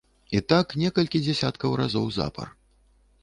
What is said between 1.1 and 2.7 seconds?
дзясяткаў разоў запар.